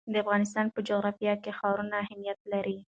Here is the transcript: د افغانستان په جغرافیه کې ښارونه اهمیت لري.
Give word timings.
د 0.11 0.13
افغانستان 0.23 0.65
په 0.71 0.79
جغرافیه 0.87 1.33
کې 1.43 1.51
ښارونه 1.59 1.95
اهمیت 2.03 2.39
لري. 2.51 2.77